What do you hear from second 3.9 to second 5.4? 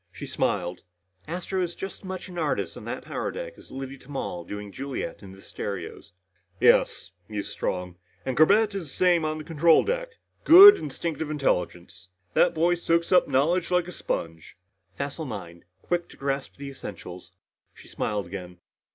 Tamal doing Juliet in